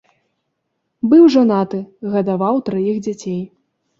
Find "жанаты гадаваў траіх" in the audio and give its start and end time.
1.35-2.97